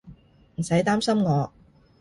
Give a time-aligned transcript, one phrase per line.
[0.55, 1.53] 唔使擔心我